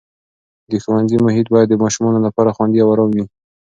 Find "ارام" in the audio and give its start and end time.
2.93-3.11